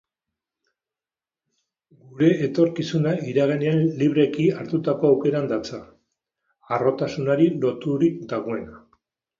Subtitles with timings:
[2.05, 5.83] Gure etorkizuna iraganean libreki hartutako aukeran datza,
[6.73, 8.87] harrotasunari loturik dagoena.